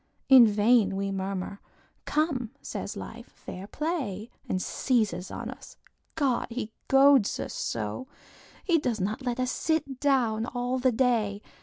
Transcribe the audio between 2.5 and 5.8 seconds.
says, "Fair play!" And seizes on us.